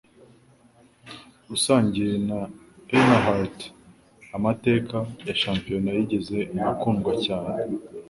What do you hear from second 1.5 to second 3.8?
usangiye na Earnhardt